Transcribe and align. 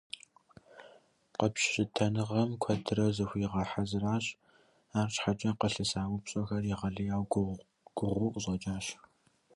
Къэпщытэныгъэм 1.37 2.49
куэдрэ 2.61 3.05
зыхуигъэхьэзыращ, 3.15 4.25
арщхьэкӀэ 4.99 5.51
къылъыса 5.59 6.01
упщӀэхэр 6.13 6.63
егъэлеяуэ 6.73 7.25
гугъуу 7.31 8.31
къыщӀэкӀащ. 8.33 8.85